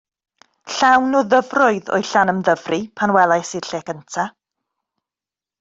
[0.77, 4.37] Llawn o ddyfroedd oedd Llanymddyfri pan welais i'r lle gyntaf.